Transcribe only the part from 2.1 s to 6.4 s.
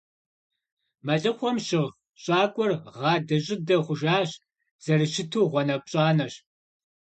щӀакӀуэр гъадэ-щӀыдэ хъужащ, зэрыщыту гъуанэпщӀанэщ.